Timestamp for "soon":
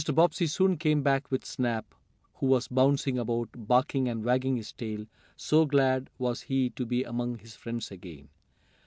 0.47-0.77